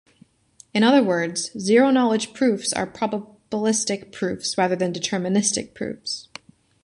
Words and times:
In 0.73 0.81
other 0.81 1.03
words, 1.03 1.51
zero-knowledge 1.59 2.33
proofs 2.33 2.73
are 2.73 2.87
probabilistic 2.87 4.11
"proofs" 4.11 4.57
rather 4.57 4.75
than 4.75 4.91
deterministic 4.91 5.75
proofs. 5.75 6.27